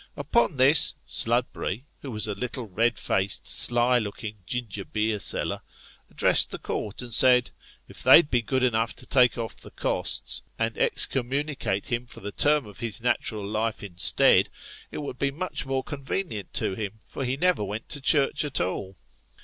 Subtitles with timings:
[0.17, 5.61] Upon this, Sludberry, who was a little, red faced, sly looking, ginger beer seller,
[6.09, 7.51] addressed the court, and said,
[7.87, 12.31] if they'd bo good enough to take off the costs, and excommunicato him for the
[12.31, 14.49] term of his natural life instead,
[14.89, 18.59] it would be much more convenient to him, for he never went to church at
[18.59, 18.97] all.